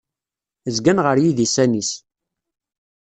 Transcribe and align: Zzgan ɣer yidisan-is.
Zzgan 0.75 0.99
ɣer 1.05 1.17
yidisan-is. 1.19 1.91